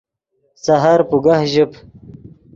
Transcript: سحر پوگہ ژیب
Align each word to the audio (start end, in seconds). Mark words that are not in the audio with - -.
سحر 0.63 0.99
پوگہ 1.09 1.35
ژیب 1.51 1.71